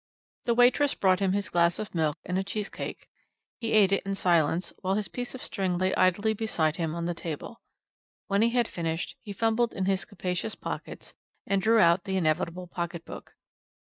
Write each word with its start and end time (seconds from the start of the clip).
The 0.45 0.55
waitress 0.55 0.95
brought 0.95 1.19
him 1.19 1.33
his 1.33 1.49
glass 1.49 1.77
of 1.77 1.93
milk 1.93 2.17
and 2.25 2.39
a 2.39 2.43
cheese 2.43 2.69
cake. 2.69 3.07
He 3.59 3.71
ate 3.73 3.91
it 3.91 4.01
in 4.01 4.15
silence, 4.15 4.73
while 4.79 4.95
his 4.95 5.07
piece 5.07 5.35
of 5.35 5.43
string 5.43 5.77
lay 5.77 5.93
idly 5.93 6.33
beside 6.33 6.77
him 6.77 6.95
on 6.95 7.05
the 7.05 7.13
table. 7.13 7.61
When 8.25 8.41
he 8.41 8.49
had 8.49 8.67
finished 8.67 9.15
he 9.21 9.31
fumbled 9.31 9.73
in 9.73 9.85
his 9.85 10.05
capacious 10.05 10.55
pockets, 10.55 11.13
and 11.45 11.61
drew 11.61 11.77
out 11.77 12.05
the 12.05 12.17
inevitable 12.17 12.65
pocket 12.65 13.05
book. 13.05 13.35